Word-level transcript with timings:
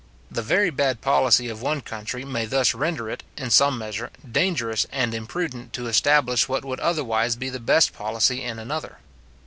The 0.31 0.41
very 0.41 0.71
bad 0.71 1.01
policy 1.01 1.47
of 1.47 1.61
one 1.61 1.81
country 1.81 2.25
may 2.25 2.45
thus 2.45 2.73
render 2.73 3.07
it, 3.07 3.21
in 3.37 3.51
some 3.51 3.77
measure, 3.77 4.09
dangerous 4.31 4.87
and 4.91 5.13
imprudent 5.13 5.73
to 5.73 5.85
establish 5.85 6.49
what 6.49 6.65
would 6.65 6.79
otherwise 6.79 7.35
be 7.35 7.49
the 7.51 7.59
best 7.59 7.93
policy 7.93 8.41
in 8.41 8.57
another. 8.57 8.97